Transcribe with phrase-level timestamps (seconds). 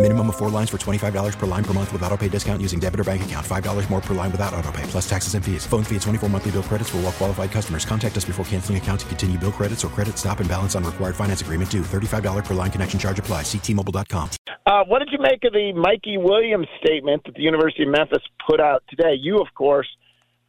[0.00, 2.80] Minimum of four lines for $25 per line per month with auto pay discount using
[2.80, 3.46] debit or bank account.
[3.46, 5.66] $5 more per line without auto pay, plus taxes and fees.
[5.66, 7.84] Phone fee at 24 monthly bill credits for all well qualified customers.
[7.84, 10.84] Contact us before canceling account to continue bill credits or credit stop and balance on
[10.84, 11.82] required finance agreement due.
[11.82, 13.42] $35 per line connection charge apply.
[13.42, 14.30] Ctmobile.com.
[14.64, 18.22] Uh, what did you make of the Mikey Williams statement that the University of Memphis
[18.48, 19.16] put out today?
[19.20, 19.88] You, of course,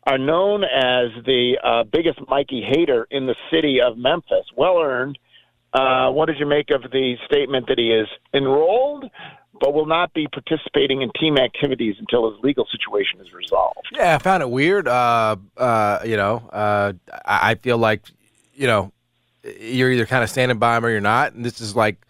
[0.07, 4.45] are known as the uh, biggest Mikey hater in the city of Memphis.
[4.55, 5.19] Well earned.
[5.73, 9.05] Uh, what did you make of the statement that he is enrolled
[9.61, 13.87] but will not be participating in team activities until his legal situation is resolved?
[13.93, 14.87] Yeah, I found it weird.
[14.87, 18.01] Uh, uh, you know, uh, I feel like,
[18.55, 18.91] you know,
[19.59, 22.03] you're either kind of standing by him or you're not, and this is like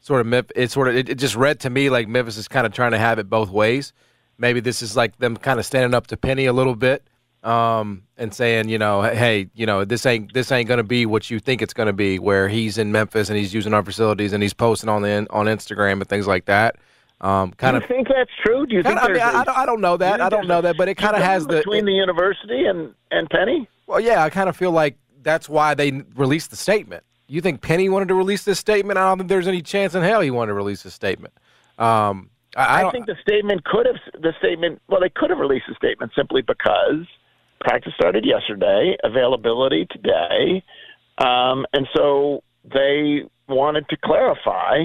[0.00, 0.50] sort of.
[0.54, 2.92] It sort of it, it just read to me like Memphis is kind of trying
[2.92, 3.92] to have it both ways.
[4.36, 7.08] Maybe this is like them kind of standing up to Penny a little bit
[7.42, 11.30] um, and saying, you know, hey, you know, this ain't this ain't gonna be what
[11.30, 12.18] you think it's gonna be.
[12.18, 15.46] Where he's in Memphis and he's using our facilities and he's posting on the on
[15.46, 16.76] Instagram and things like that.
[17.20, 17.88] Um, kind Do you of.
[17.88, 18.66] think that's true?
[18.66, 20.12] Do you think Kinda, I, mean, there's I, a- I don't, I don't know that.
[20.12, 21.58] think I don't know that, but it kind of has the.
[21.58, 23.68] between the university and and Penny.
[23.86, 27.02] Well, yeah, I kind of feel like that's why they released the statement.
[27.26, 28.98] You think Penny wanted to release this statement?
[28.98, 31.34] I don't think there's any chance in hell he wanted to release this statement.
[31.78, 34.80] Um, I, I, I, think the statement could have the statement.
[34.88, 37.06] Well, they could have released the statement simply because
[37.60, 40.62] practice started yesterday, availability today,
[41.18, 44.84] um, and so they wanted to clarify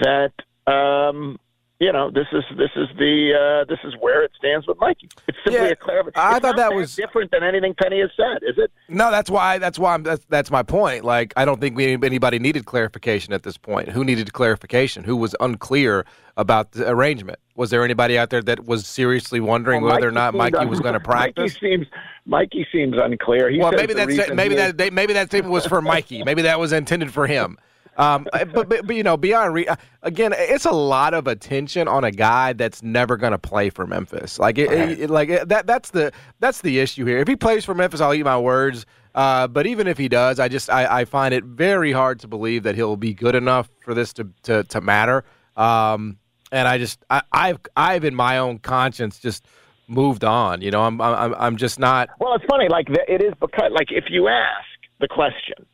[0.00, 0.32] that.
[0.66, 1.38] Um,
[1.80, 5.08] you know, this is this is the uh, this is where it stands with Mikey.
[5.26, 6.28] It's simply Yeah, a clarification.
[6.34, 8.70] I thought that was- different than anything Penny has said, is it?
[8.88, 9.58] no, that's why.
[9.58, 9.94] That's why.
[9.94, 11.04] I'm, that's that's my point.
[11.04, 13.88] Like, I don't think we, anybody needed clarification at this point.
[13.88, 15.02] Who needed clarification?
[15.02, 17.38] Who was unclear about the arrangement?
[17.56, 20.68] Was there anybody out there that was seriously wondering Well, whether or not Mikey un-
[20.68, 21.54] was going to practice?
[21.54, 21.86] Mikey seems
[22.24, 23.50] Mikey seems unclear.
[23.50, 26.22] He well, maybe the that's maybe that maybe that statement was for Mikey.
[26.22, 27.58] Maybe that was intended for him.
[27.96, 29.68] Um, but, but but you know, beyond re-
[30.02, 33.86] again, it's a lot of attention on a guy that's never going to play for
[33.86, 34.38] Memphis.
[34.38, 37.18] Like it, it- it- like it- that that's the that's the issue here.
[37.18, 38.86] If he plays for Memphis, I'll eat my words.
[39.14, 42.28] Uh, but even if he does, I just I, I find it very hard to
[42.28, 45.24] believe that he'll be good enough for this to to, to matter.
[45.56, 46.18] Um,
[46.50, 49.46] and I just I, I've I've in my own conscience just
[49.86, 50.62] moved on.
[50.62, 52.08] You know, I'm I'm I'm just not.
[52.18, 52.68] Well, it's funny.
[52.68, 54.66] Like it is because, like, if you ask
[55.00, 55.64] the question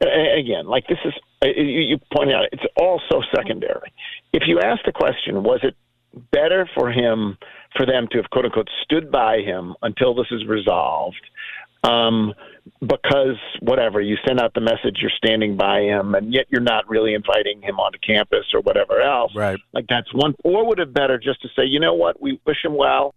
[0.00, 1.12] again, like this is
[1.42, 3.92] uh, you, you pointed out, it's all so secondary.
[4.32, 5.74] If you ask the question, was it
[6.32, 7.38] better for him
[7.76, 11.20] for them to have quote unquote stood by him until this is resolved?
[11.84, 12.34] Um,
[12.80, 16.88] because whatever you send out the message, you're standing by him, and yet you're not
[16.88, 19.32] really inviting him onto campus or whatever else.
[19.36, 19.58] Right.
[19.72, 20.34] Like that's one.
[20.42, 23.14] Or would it better just to say, you know what, we wish him well,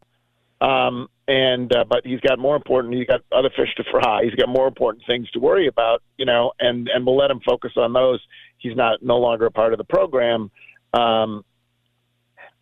[0.61, 2.93] um, and uh, but he's got more important.
[2.93, 4.23] He's got other fish to fry.
[4.23, 7.39] He's got more important things to worry about, you know, and and we'll let him
[7.47, 8.19] focus on those.
[8.57, 10.51] He's not no longer a part of the program.
[10.93, 11.45] Um,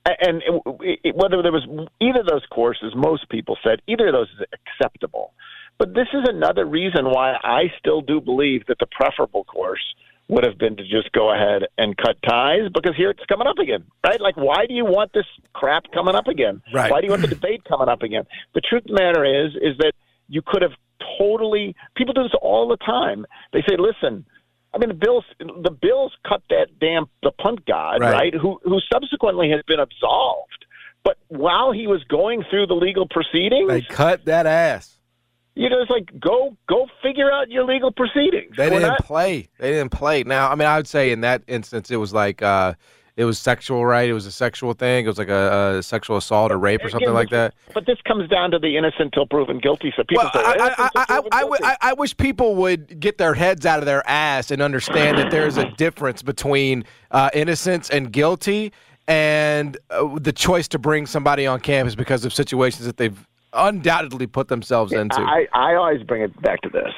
[0.05, 1.67] and it, it, whether there was
[1.99, 5.33] either of those courses, most people said either of those is acceptable.
[5.77, 9.83] But this is another reason why I still do believe that the preferable course
[10.29, 13.57] would have been to just go ahead and cut ties because here it's coming up
[13.59, 14.19] again, right?
[14.19, 16.61] Like, why do you want this crap coming up again?
[16.73, 16.91] Right.
[16.91, 18.23] Why do you want the debate coming up again?
[18.53, 19.93] The truth of the matter is, is that
[20.27, 20.73] you could have
[21.17, 21.75] totally.
[21.95, 23.25] People do this all the time.
[23.53, 24.25] They say, "Listen,
[24.73, 28.13] I mean, the Bills, the Bills cut that damn the punt god, Right.
[28.13, 28.33] right?
[28.35, 30.65] Who who subsequently has been absolved,
[31.03, 34.96] but while he was going through the legal proceedings, They cut that ass.
[35.57, 38.55] You know, it's like go go figure out your legal proceedings.
[38.55, 39.49] They We're didn't not- play.
[39.59, 40.23] They didn't play.
[40.23, 42.73] Now, I mean, I would say in that instance, it was like uh,
[43.15, 44.07] it was sexual, right?
[44.07, 45.05] It was a sexual thing.
[45.05, 47.55] It was like a, a sexual assault or rape or something Again, like that.
[47.73, 49.91] But this comes down to the innocent till proven guilty.
[49.97, 51.89] So people Well, say, I, "Innocent I, till I, I, proven I, would- guilty." I,
[51.89, 55.57] I wish people would get their heads out of their ass and understand that there's
[55.57, 58.71] a difference between uh, innocence and guilty
[59.07, 63.27] and uh, the choice to bring somebody on campus because of situations that they've
[63.57, 65.19] undoubtedly put themselves into.
[65.19, 66.93] I, I always bring it back to this.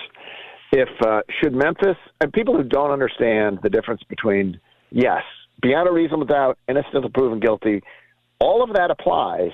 [0.71, 4.59] If uh, should Memphis and people who don't understand the difference between
[4.91, 5.23] yes,
[5.61, 7.81] beyond a reasonable doubt, innocent until proven guilty.
[8.39, 9.51] All of that applies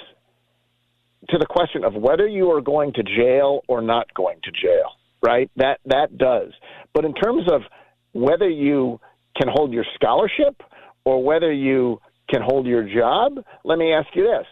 [1.30, 4.92] to the question of whether you are going to jail or not going to jail,
[5.26, 5.50] right?
[5.56, 6.52] That that does.
[6.94, 7.62] But in terms of
[8.14, 9.00] whether you
[9.40, 10.62] can hold your scholarship
[11.04, 12.00] or whether you
[12.30, 14.46] can hold your job, let me ask you this: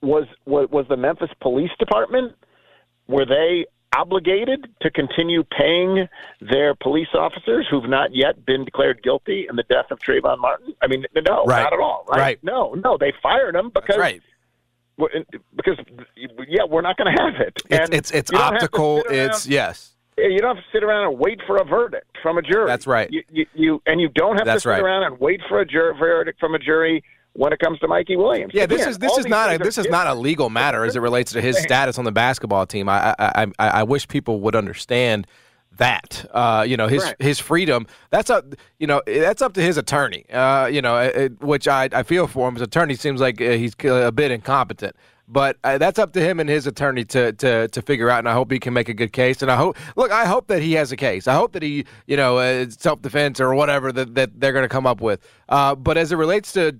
[0.00, 2.34] was was, was the Memphis Police Department
[3.08, 6.08] were they obligated to continue paying
[6.40, 10.74] their police officers who've not yet been declared guilty in the death of Trayvon Martin?
[10.80, 11.62] I mean, no, right.
[11.62, 12.04] not at all.
[12.08, 12.18] Right?
[12.18, 12.38] right?
[12.42, 14.22] No, no, they fired them because right.
[14.96, 15.78] because
[16.48, 17.62] yeah, we're not going to have it.
[17.68, 19.02] It's it's, it's optical.
[19.08, 19.90] It's yes.
[20.18, 22.66] You don't have to sit around and wait for a verdict from a jury.
[22.66, 23.10] That's right.
[23.10, 24.82] You, you, you and you don't have That's to sit right.
[24.82, 27.02] around and wait for a jur- verdict from a jury
[27.34, 28.52] when it comes to Mikey Williams.
[28.54, 30.96] Yeah, this Again, is this is not a, this is not a legal matter as
[30.96, 32.88] it relates to his status on the basketball team.
[32.88, 35.26] I I I, I wish people would understand
[35.78, 36.26] that.
[36.32, 37.16] Uh, you know, his Right.
[37.18, 37.86] his freedom.
[38.10, 38.54] That's up.
[38.78, 40.26] You know, that's up to his attorney.
[40.30, 42.54] Uh, you know, it, which I I feel for him.
[42.54, 44.94] His attorney seems like uh, he's a bit incompetent.
[45.28, 48.28] But uh, that's up to him and his attorney to, to to figure out, and
[48.28, 49.40] I hope he can make a good case.
[49.40, 51.26] And I hope, look, I hope that he has a case.
[51.26, 54.64] I hope that he, you know, uh, self defense or whatever that, that they're going
[54.64, 55.26] to come up with.
[55.48, 56.76] Uh, but as it relates to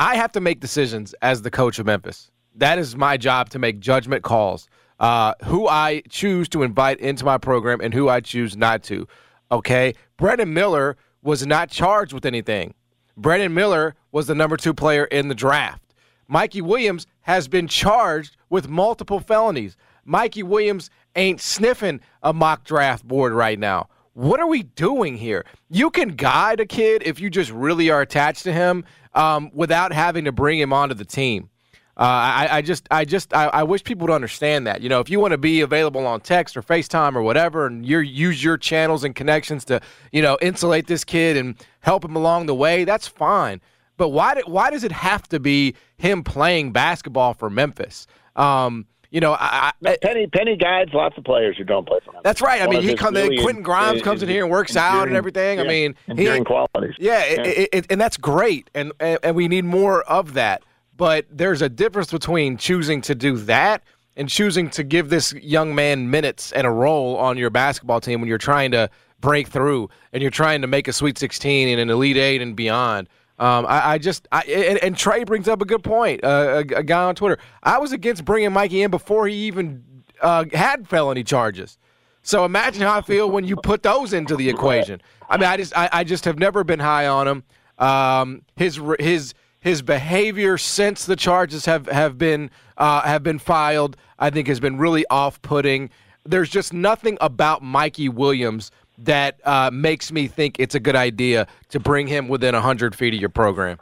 [0.00, 2.30] I have to make decisions as the coach of Memphis.
[2.54, 4.66] That is my job to make judgment calls.
[4.98, 9.06] Uh, who I choose to invite into my program and who I choose not to.
[9.52, 12.72] Okay, Brandon Miller was not charged with anything.
[13.14, 15.82] Brandon Miller was the number two player in the draft.
[16.28, 19.76] Mikey Williams has been charged with multiple felonies.
[20.06, 23.90] Mikey Williams ain't sniffing a mock draft board right now.
[24.14, 25.44] What are we doing here?
[25.68, 29.92] You can guide a kid if you just really are attached to him um, without
[29.92, 31.50] having to bring him onto the team.
[31.96, 34.80] Uh, I, I just, I just, I, I wish people would understand that.
[34.80, 37.84] You know, if you want to be available on text or FaceTime or whatever, and
[37.84, 42.16] you use your channels and connections to, you know, insulate this kid and help him
[42.16, 43.60] along the way, that's fine.
[43.98, 48.06] But why, why does it have to be him playing basketball for Memphis?
[48.34, 52.12] Um, you know, I, I, Penny Penny guides lots of players who don't play for
[52.14, 52.20] him.
[52.22, 52.62] that's right.
[52.62, 53.16] I One mean, he comes.
[53.16, 55.58] really Quentin Grimes en- comes in here and works out and everything.
[55.58, 56.94] I yeah, mean, he, qualities.
[56.98, 60.62] yeah, it, It, it, and that's great, and, and and we need more of that.
[60.96, 63.82] But there's a difference between choosing to do that
[64.16, 68.20] and choosing to give this young man minutes and a role on your basketball team
[68.20, 68.90] when you're trying to
[69.20, 72.54] break through and you're trying to make a Sweet 16 and an Elite Eight and
[72.54, 73.08] beyond.
[73.40, 76.22] Um, I, I just, I, and, and Trey brings up a good point.
[76.22, 77.38] Uh, a, a guy on Twitter.
[77.62, 79.82] I was against bringing Mikey in before he even
[80.20, 81.78] uh, had felony charges.
[82.22, 85.00] So imagine how I feel when you put those into the equation.
[85.28, 87.42] I mean, I just, I, I just have never been high on him.
[87.78, 93.94] Um, his, his, his behavior since the charges have have been uh, have been filed,
[94.18, 95.90] I think, has been really off-putting.
[96.24, 98.70] There's just nothing about Mikey Williams
[99.04, 103.14] that uh, makes me think it's a good idea to bring him within 100 feet
[103.14, 103.78] of your program.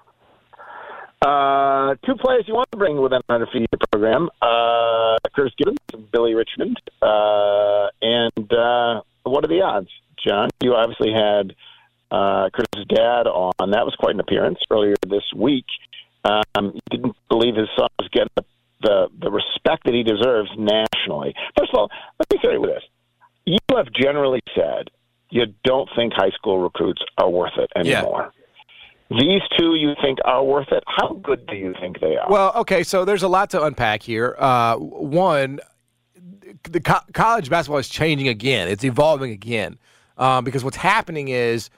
[1.21, 5.53] Uh, two players you want to bring within 100 feet of your program: uh, Curtis
[5.59, 9.89] Givens, and Billy Richmond, uh, and uh, what are the odds,
[10.25, 10.51] John?
[10.63, 11.57] You obviously had
[12.13, 13.71] uh, Curtis's dad on.
[13.71, 15.67] That was quite an appearance earlier this week.
[16.25, 18.45] Um, he didn't believe his son was getting the,
[18.83, 21.35] the the respect that he deserves nationally.
[21.59, 21.91] First of all,
[22.21, 22.85] let me start with this:
[23.45, 24.91] you have generally said
[25.31, 27.99] you don't think high school recruits are worth it Yeah.
[28.01, 28.33] anymore.
[29.11, 30.85] These two you think are worth it?
[30.87, 32.31] How good do you think they are?
[32.31, 34.37] Well, okay, so there's a lot to unpack here.
[34.39, 35.61] Uh, one,
[36.65, 38.69] the co- college basketball is changing again.
[38.69, 39.79] It's evolving again
[40.19, 41.71] um, because what's happening is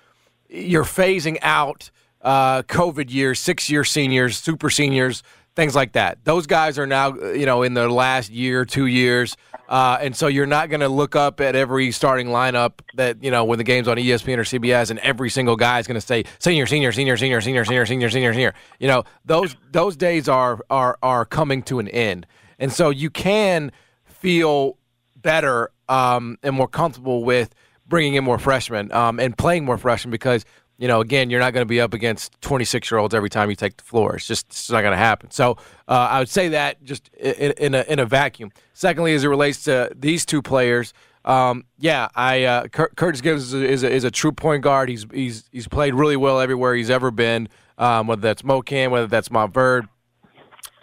[0.48, 1.90] you're phasing out
[2.22, 5.22] uh, COVID years, six year seniors, super seniors,
[5.54, 6.24] things like that.
[6.24, 9.36] Those guys are now, uh, you know, in their last year, two years.
[9.70, 13.30] Uh, and so you're not going to look up at every starting lineup that, you
[13.30, 16.04] know, when the game's on ESPN or CBS and every single guy is going to
[16.04, 18.54] say senior, senior, senior, senior, senior, senior, senior, senior, senior.
[18.80, 22.26] You know, those those days are are are coming to an end.
[22.58, 23.70] And so you can
[24.04, 24.76] feel
[25.14, 27.54] better um, and more comfortable with
[27.86, 30.44] bringing in more freshmen um, and playing more freshmen because
[30.80, 33.50] you know again you're not going to be up against 26 year olds every time
[33.50, 34.16] you take the floor.
[34.16, 35.30] It's just it's not going to happen.
[35.30, 35.52] So
[35.86, 38.50] uh, I would say that just in, in a in a vacuum.
[38.72, 40.92] Secondly, as it relates to these two players.
[41.22, 44.88] Um, yeah, I uh, Curtis Givens is a, is, a, is a true point guard.
[44.88, 47.48] He's he's he's played really well everywhere he's ever been.
[47.76, 49.86] Um, whether that's Mocan, whether that's Montverde,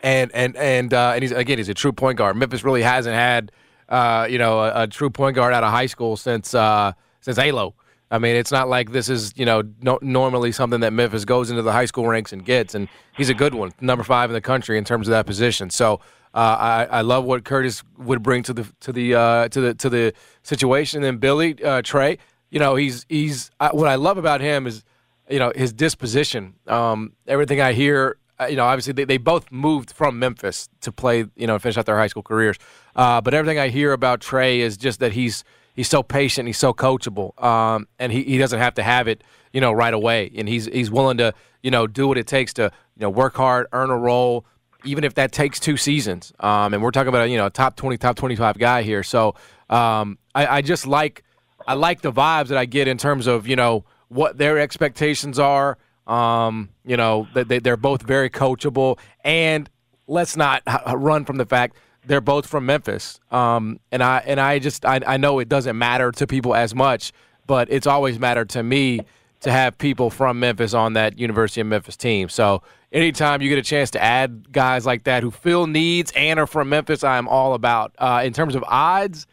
[0.03, 2.35] and and and uh, and he's again he's a true point guard.
[2.35, 3.51] Memphis really hasn't had
[3.89, 7.39] uh, you know a, a true point guard out of high school since uh, since
[7.39, 7.73] Alo.
[8.09, 11.49] I mean, it's not like this is you know no, normally something that Memphis goes
[11.49, 14.33] into the high school ranks and gets, and he's a good one, number five in
[14.33, 15.69] the country in terms of that position.
[15.69, 15.99] So.
[16.33, 19.73] Uh, I, I love what Curtis would bring to the to the uh, to the
[19.75, 20.97] to the situation.
[20.97, 22.19] And then Billy uh, Trey,
[22.51, 24.83] you know, he's he's I, what I love about him is
[25.29, 26.53] you know his disposition.
[26.67, 30.91] Um, everything I hear, uh, you know, obviously they, they both moved from Memphis to
[30.91, 32.57] play, you know, finish out their high school careers.
[32.95, 35.43] Uh, but everything I hear about Trey is just that he's
[35.77, 39.23] he's so patient, he's so coachable, um, and he, he doesn't have to have it,
[39.53, 40.29] you know, right away.
[40.35, 43.35] And he's he's willing to, you know, do what it takes to, you know, work
[43.35, 44.45] hard, earn a role,
[44.83, 46.33] even if that takes two seasons.
[46.41, 48.81] Um, and we're talking about a, you know, a top twenty, top twenty five guy
[48.81, 49.03] here.
[49.03, 49.35] So
[49.69, 51.23] um, I, I just like
[51.65, 55.39] I like the vibes that I get in terms of you know what their expectations
[55.39, 55.77] are.
[56.07, 59.69] Um, you know, they, they're both very coachable, and
[60.07, 60.63] let's not
[60.95, 61.75] run from the fact
[62.07, 63.19] they're both from Memphis.
[63.31, 66.73] Um, and I and I just I, I know it doesn't matter to people as
[66.73, 67.11] much,
[67.45, 69.01] but it's always mattered to me
[69.41, 72.29] to have people from Memphis on that University of Memphis team.
[72.29, 76.39] So anytime you get a chance to add guys like that who fill needs and
[76.39, 77.93] are from Memphis, I am all about.
[77.97, 79.27] Uh, in terms of odds,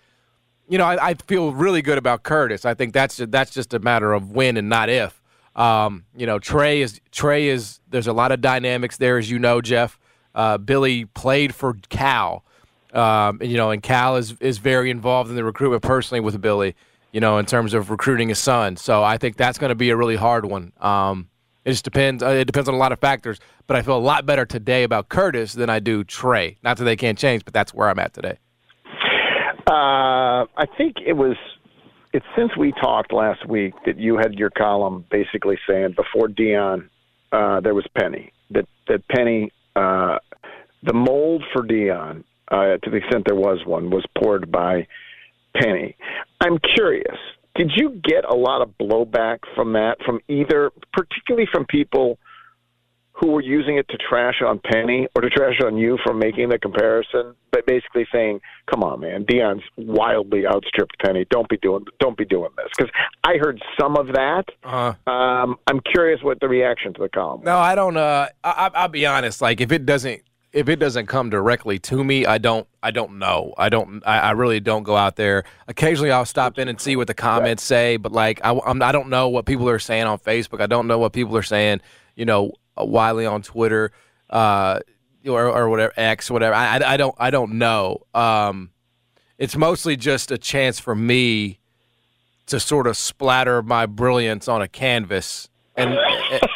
[0.68, 2.64] you know, I, I, feel really good about Curtis.
[2.64, 5.20] I think that's that's just a matter of when and not if.
[5.56, 7.80] Um, you know, Trey is Trey is.
[7.88, 9.98] There's a lot of dynamics there, as you know, Geoff.
[10.34, 12.44] Uh, Billy played for Cal,
[12.94, 16.40] um, and, you know, and Cal is is very involved in the recruitment personally with
[16.40, 16.74] Billy.
[17.12, 18.76] You know, in terms of recruiting his son.
[18.76, 20.72] So I think that's going to be a really hard one.
[20.80, 21.28] Um,
[21.64, 22.24] it just depends.
[22.24, 23.38] Uh, it depends on a lot of factors.
[23.66, 26.58] But I feel a lot better today about Curtis than I do Trey.
[26.62, 28.38] Not that they can't change, but that's where I'm at today.
[29.66, 31.36] Uh, I think it was.
[32.12, 36.88] It's since we talked last week that you had your column basically saying before Deion,
[37.32, 38.32] uh, there was Penny.
[38.50, 40.18] That that Penny, uh,
[40.82, 44.86] the mold for Deion, uh, to the extent there was one, was poured by
[45.56, 45.96] Penny.
[46.40, 47.16] I'm curious.
[47.54, 52.18] Did you get a lot of blowback from that, from either, particularly from people
[53.12, 56.48] who were using it to trash on Penny or to trash on you for making
[56.48, 61.24] the comparison, but basically saying, "Come on, man, Deion's wildly outstripped Penny.
[61.30, 64.46] Don't be doing, don't be doing this." Because I heard some of that.
[64.64, 65.12] Uh-huh.
[65.12, 67.40] Um, I'm curious what the reaction to the column.
[67.40, 67.46] Was.
[67.46, 67.96] No, I don't.
[67.96, 69.40] Uh, I, I'll be honest.
[69.40, 70.20] Like, if it doesn't,
[70.54, 72.66] if it doesn't come directly to me, I don't.
[72.80, 73.54] I don't know.
[73.58, 74.02] I don't.
[74.06, 75.42] I, I really don't go out there.
[75.66, 78.92] Occasionally, I'll stop in and see what the comments say, but like, I, I'm, I
[78.92, 80.60] don't know what people are saying on Facebook.
[80.60, 81.80] I don't know what people are saying.
[82.14, 83.90] You know Wiley on Twitter,
[84.30, 84.78] uh,
[85.26, 86.54] or, or whatever X, whatever.
[86.54, 88.04] I, I, I don't I don't know.
[88.14, 88.70] Um,
[89.36, 91.58] it's mostly just a chance for me
[92.46, 95.98] to sort of splatter my brilliance on a canvas and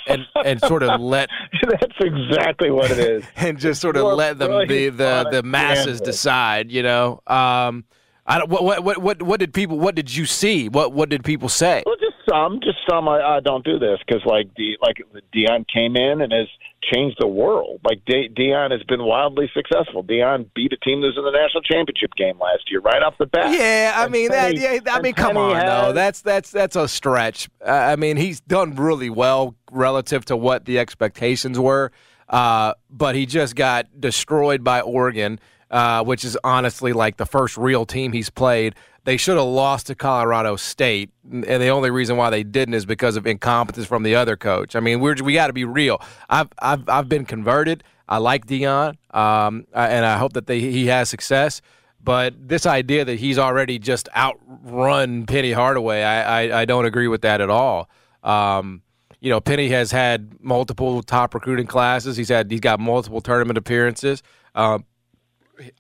[0.07, 1.29] and, and, sort of let
[1.69, 3.25] that's exactly what it is.
[3.37, 7.21] and just sort of let them the the, the masses decide you know?
[7.27, 7.85] Um
[8.31, 10.69] I don't, what, what what what did people what did you see?
[10.69, 11.83] What what did people say?
[11.87, 11.97] Well,
[12.29, 13.09] some, just some.
[13.09, 14.97] I, I don't do this because like the like
[15.35, 16.49] Deion came in and has
[16.83, 17.81] changed the world.
[17.85, 20.05] Like De- Deion has been wildly successful.
[20.05, 23.15] Deion beat a team that was in the national championship game last year, right off
[23.19, 23.53] the bat.
[23.53, 24.85] Yeah, I and mean Penny, that.
[24.85, 25.93] Yeah, I mean, come on, has, though.
[25.93, 27.49] That's that's that's a stretch.
[27.65, 31.93] Uh, I mean, he's done really well relative to what the expectations were,
[32.29, 35.41] uh, but he just got destroyed by Oregon.
[35.71, 38.75] Uh, which is honestly like the first real team he's played.
[39.09, 42.85] They should have lost to Colorado State, and the only reason why they didn't is
[42.85, 44.77] because of incompetence from the other coach.
[44.77, 45.99] I mean, we're, we got to be real.
[46.29, 47.85] I've, I've I've been converted.
[48.07, 51.63] I like Deion, um, and I hope that they, he has success.
[52.05, 57.09] But this idea that he's already just outrun Penny Hardaway, I, I, I don't agree
[57.09, 57.89] with that at all.
[58.23, 58.83] Um,
[59.21, 62.19] you know, Penny has had multiple top recruiting classes.
[62.19, 64.23] He's had he's got multiple tournament appearances.
[64.55, 64.85] Um,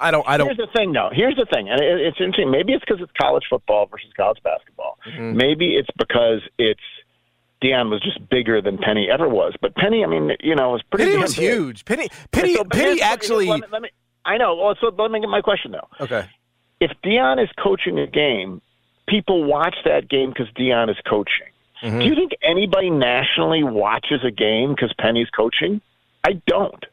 [0.01, 0.29] I don't.
[0.29, 0.47] I don't.
[0.47, 1.11] Here's the thing, though.
[1.13, 2.51] Here's the thing, and it's interesting.
[2.51, 4.99] Maybe it's because it's college football versus college basketball.
[5.07, 5.37] Mm-hmm.
[5.37, 6.81] Maybe it's because it's
[7.63, 9.55] Deion was just bigger than Penny ever was.
[9.61, 11.11] But Penny, I mean, you know, was pretty.
[11.11, 11.45] Penny was big.
[11.45, 11.85] huge.
[11.85, 13.47] Penny, Penny, so, Penny actually.
[13.47, 13.91] Let me, let me,
[14.25, 14.57] I know.
[14.57, 15.89] Well, so let me get my question though.
[16.01, 16.29] Okay.
[16.81, 18.63] If Deion is coaching a game,
[19.09, 21.49] people watch that game because Deion is coaching.
[21.83, 21.99] Mm-hmm.
[22.01, 25.81] Do you think anybody nationally watches a game because Penny's coaching?
[26.25, 26.85] I don't.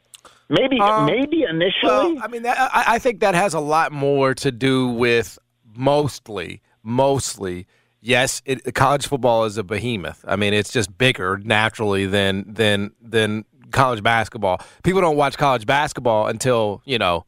[0.48, 2.14] Maybe, um, maybe initially.
[2.14, 5.38] Well, I mean, that, I, I think that has a lot more to do with
[5.74, 7.66] mostly, mostly.
[8.00, 10.24] Yes, it, college football is a behemoth.
[10.28, 14.60] I mean, it's just bigger naturally than than than college basketball.
[14.84, 17.26] People don't watch college basketball until you know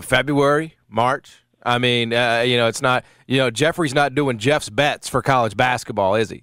[0.00, 1.44] February, March.
[1.62, 3.04] I mean, uh, you know, it's not.
[3.28, 6.42] You know, Jeffrey's not doing Jeff's bets for college basketball, is he?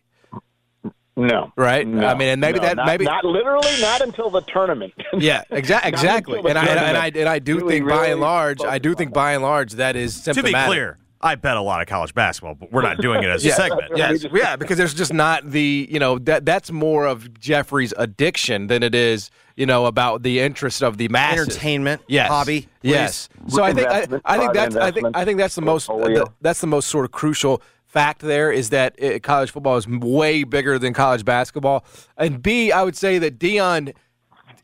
[1.18, 1.52] No.
[1.58, 1.86] Right.
[1.86, 4.94] No, I mean, and maybe no, that not, maybe not literally not until the tournament.
[5.18, 5.44] yeah.
[5.52, 6.40] Exa- exactly.
[6.40, 9.14] and, I, and I and I do really, think by and large, I do think
[9.14, 10.54] by and large that is symptomatic.
[10.54, 13.30] To be clear, I bet a lot of college basketball, but we're not doing it
[13.30, 13.92] as a segment.
[13.96, 18.68] Yes, yeah, because there's just not the you know that that's more of Jeffrey's addiction
[18.68, 21.48] than it is you know about the interest of the masses.
[21.48, 22.28] Entertainment, yes.
[22.28, 23.30] hobby, yes.
[23.48, 26.30] So I think I, I think that's I think I think that's the most the,
[26.42, 27.64] that's the most sort of crucial
[27.98, 31.84] fact there is that uh, college football is way bigger than college basketball,
[32.16, 33.94] and B, I would say that Deion.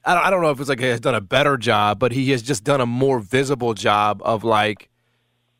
[0.06, 2.12] I don't, I don't know if it's like he has done a better job, but
[2.12, 4.90] he has just done a more visible job of like,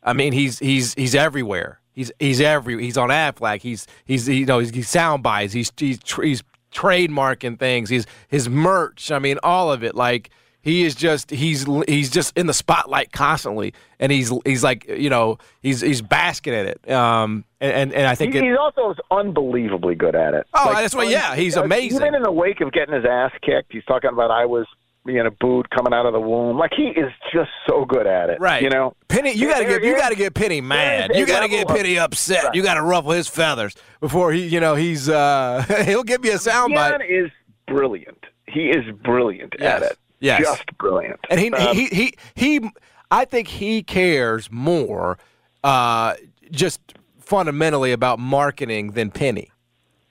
[0.02, 1.80] I mean, he's he's he's everywhere.
[1.92, 3.62] He's he's every he's on Aflac.
[3.62, 5.52] He's he's you know he's, he's sound bites.
[5.52, 7.88] He's he's he's trademarking things.
[7.88, 9.10] He's his merch.
[9.10, 9.94] I mean, all of it.
[9.94, 10.30] Like
[10.64, 15.10] he is just he's he's just in the spotlight constantly, and he's he's like you
[15.10, 16.90] know he's he's basking in it.
[16.90, 20.46] Um, and and I think he, it, he's also unbelievably good at it.
[20.54, 21.04] Oh, like, that's why.
[21.04, 22.00] Yeah, he's amazing.
[22.00, 24.66] Even in the wake of getting his ass kicked, he's talking about I was
[25.04, 26.56] being a boot coming out of the womb.
[26.56, 28.40] Like he is just so good at it.
[28.40, 28.62] Right.
[28.62, 29.32] You know, Penny.
[29.32, 31.10] You got to get you got to get Penny mad.
[31.14, 32.44] You got to get Penny upset.
[32.44, 32.54] Right.
[32.54, 34.46] You got to ruffle his feathers before he.
[34.46, 37.06] You know he's uh he'll give you a soundbite.
[37.06, 37.30] is
[37.66, 38.24] brilliant.
[38.46, 39.82] He is brilliant yes.
[39.82, 39.98] at it.
[40.24, 40.40] Yes.
[40.40, 41.20] Just brilliant.
[41.28, 42.70] And he um, he, he he
[43.10, 45.18] I think he cares more
[45.62, 46.14] uh
[46.50, 46.80] just
[47.18, 49.50] fundamentally about marketing than Penny.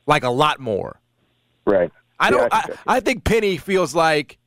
[0.06, 1.00] Like a lot more.
[1.66, 1.92] Right.
[2.20, 4.38] I don't yeah, I, think I, I think Penny feels like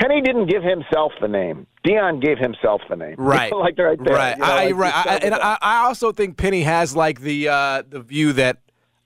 [0.00, 1.66] Penny didn't give himself the name.
[1.84, 3.16] Deion gave himself the name.
[3.18, 3.52] Right.
[3.52, 4.14] like right there.
[4.14, 4.36] Right.
[4.36, 4.94] You know, I, like right.
[4.94, 8.58] I, and I, I, also think Penny has like the uh, the view that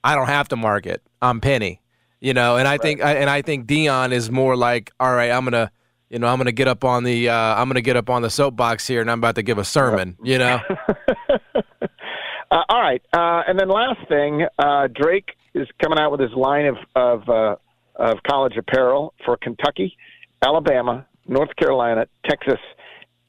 [0.04, 1.02] I don't have to market.
[1.22, 1.80] I'm Penny.
[2.20, 2.82] You know, and I right.
[2.82, 5.72] think and I think Deion is more like, all right, I'm gonna,
[6.12, 8.28] you know, I'm gonna get up on the uh, I'm gonna get up on the
[8.28, 10.18] soapbox here, and I'm about to give a sermon.
[10.22, 10.60] You know.
[11.54, 16.32] uh, all right, uh, and then last thing, uh, Drake is coming out with his
[16.32, 17.56] line of of, uh,
[17.96, 19.96] of college apparel for Kentucky.
[20.44, 22.60] Alabama, North Carolina, Texas,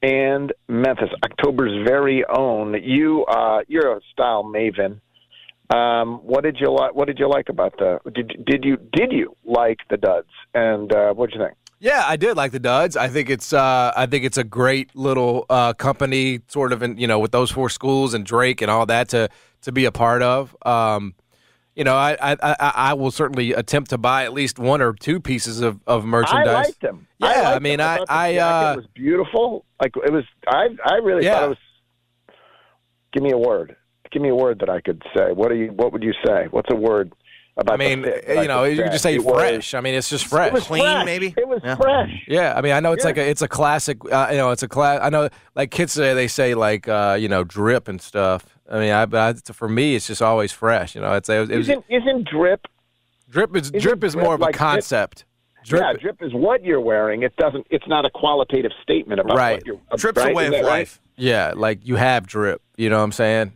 [0.01, 1.09] and Memphis.
[1.23, 2.75] October's very own.
[2.83, 4.99] You, uh, you're a style maven.
[5.73, 6.93] Um, what did you like?
[6.93, 7.99] What did you like about the?
[8.13, 10.27] Did did you did you like the Duds?
[10.53, 11.57] And uh, what did you think?
[11.83, 12.95] Yeah, I did like the Duds.
[12.95, 16.97] I think it's uh, I think it's a great little uh, company, sort of, in,
[16.97, 19.27] you know, with those four schools and Drake and all that to
[19.63, 20.55] to be a part of.
[20.65, 21.13] Um,
[21.75, 24.93] you know, I, I, I I will certainly attempt to buy at least one or
[24.93, 26.47] two pieces of, of merchandise.
[26.47, 27.05] I liked them.
[27.17, 29.65] Yeah, I, I mean, I I, uh, it was beautiful.
[29.81, 31.33] Like it was, I I really yeah.
[31.33, 31.57] thought it was.
[33.11, 33.75] Give me a word.
[34.09, 35.33] Give me a word that I could say.
[35.33, 35.73] What do you?
[35.73, 36.47] What would you say?
[36.49, 37.11] What's a word?
[37.55, 39.55] About I mean, you know, you can just say it fresh.
[39.55, 41.05] Was, I mean, it's just fresh, it was clean, fresh.
[41.05, 41.35] maybe.
[41.37, 41.75] It was yeah.
[41.75, 42.23] fresh.
[42.27, 43.09] Yeah, I mean, I know it's yeah.
[43.09, 43.99] like a, it's a classic.
[44.11, 44.99] Uh, you know, it's a class.
[45.03, 48.57] I know, like kids say, they say like uh, you know, drip and stuff.
[48.67, 50.95] I mean, I, but I, for me, it's just always fresh.
[50.95, 52.65] You know, it's it was, it was isn't isn't drip
[53.33, 55.25] drip is drip is more of like a concept.
[55.65, 57.23] Drip, yeah, drip is what you're wearing.
[57.23, 57.65] It doesn't.
[57.69, 59.57] It's not a qualitative statement about right.
[59.57, 59.79] what you're.
[59.97, 60.31] Drip's right?
[60.31, 60.99] a way is of life.
[61.01, 61.23] Right?
[61.23, 62.61] Yeah, like you have drip.
[62.77, 63.53] You know what I'm saying?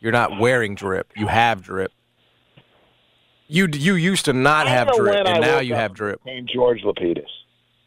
[0.00, 1.12] You're not wearing drip.
[1.16, 1.92] You have drip.
[3.48, 6.20] You you used to not have drip, and now you have drip.
[6.24, 7.28] Named George Lapidus.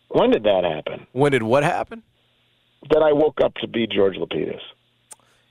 [0.10, 1.06] When did that happen?
[1.12, 2.04] When did what happen?
[2.90, 4.62] That I woke up to be George Lapidus.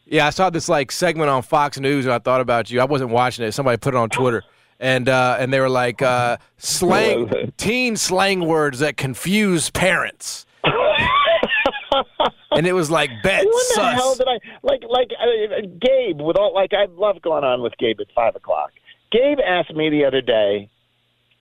[0.06, 2.80] Yeah, I saw this like segment on Fox News, and I thought about you.
[2.80, 3.52] I wasn't watching it.
[3.52, 4.42] Somebody put it on Twitter,
[4.80, 10.46] and uh, and they were like uh, slang, teen slang words that confuse parents.
[12.50, 13.94] and it was like bet when sus.
[13.94, 17.76] hell did I like like uh, Gabe with all like I love going on with
[17.78, 18.72] Gabe at five o'clock.
[19.10, 20.68] Gabe asked me the other day,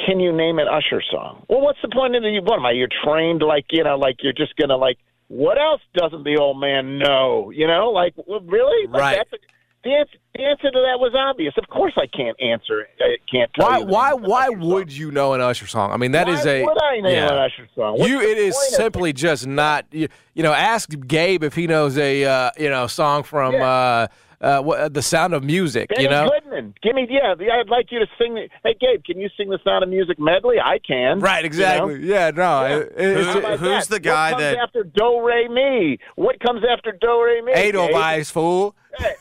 [0.05, 2.71] "Can you name an Usher song?" Well, what's the point of the what am I?
[2.71, 4.97] You're trained like you know, like you're just gonna like.
[5.29, 7.51] What else doesn't the old man know?
[7.53, 8.87] You know, like well, really?
[8.87, 9.17] Like, Right.
[9.17, 9.37] That's a,
[9.83, 11.53] the answer, the answer to that was obvious.
[11.57, 12.87] Of course, I can't answer.
[12.99, 13.49] I can't.
[13.53, 14.99] Tell Why you why name of an why would song.
[14.99, 15.91] you know an Usher song?
[15.91, 17.27] I mean, that Why is a would I name yeah.
[17.33, 17.97] an Usher song?
[17.99, 21.97] What's you it is simply just not you, you know ask Gabe if he knows
[21.97, 23.67] a uh, you know song from Yeah.
[23.67, 24.07] uh,
[24.41, 25.89] uh, what, the Sound of Music.
[25.89, 26.73] Benny you know, Goodman.
[26.83, 28.35] Give me, yeah, the- I'd like you to sing.
[28.35, 30.57] The, hey, Gabe, can you sing the Sound of Music medley?
[30.63, 31.19] I can.
[31.19, 31.43] right?
[31.43, 31.97] you Exactly.
[31.99, 32.05] know?
[32.05, 32.31] Yeah.
[32.31, 32.65] No.
[32.67, 32.75] Yeah.
[32.77, 33.95] it- it's- How who's that?
[33.95, 35.97] the guy what comes that- after Do Re Mi?
[36.15, 37.51] What comes after Do Re Mi?
[37.53, 38.25] Eight of Gabe?
[38.27, 38.75] fool.
[38.97, 39.13] Hey,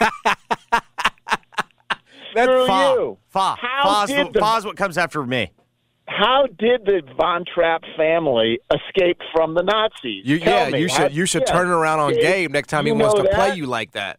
[2.34, 2.94] That's Screw fa.
[2.96, 3.18] you.
[3.28, 3.56] Fa.
[3.60, 5.52] How Fa's, did the, the- Fa's what comes after me.
[6.08, 10.22] How did the Von Trapp family escape from the Nazis?
[10.26, 10.80] You, Tell yeah, me.
[10.80, 11.52] you should you should yeah.
[11.52, 14.18] turn around on Gabe, Gabe next time he wants know to play you like that.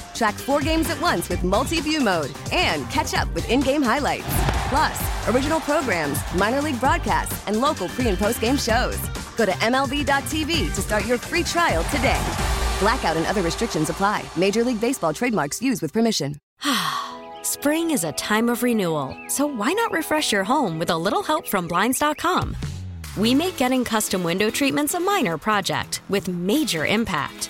[0.21, 4.27] Track four games at once with multi-view mode and catch up with in-game highlights.
[4.69, 8.99] Plus, original programs, minor league broadcasts, and local pre- and post-game shows.
[9.35, 12.21] Go to MLB.tv to start your free trial today.
[12.79, 14.23] Blackout and other restrictions apply.
[14.37, 16.35] Major League Baseball trademarks used with permission.
[17.41, 21.23] Spring is a time of renewal, so why not refresh your home with a little
[21.23, 22.55] help from Blinds.com?
[23.17, 27.49] We make getting custom window treatments a minor project with major impact.